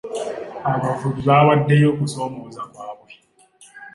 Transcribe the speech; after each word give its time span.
Abavubi 0.69 1.21
baawaddeyo 1.27 1.87
okusoomooza 1.93 2.63
kwabwe. 2.71 3.11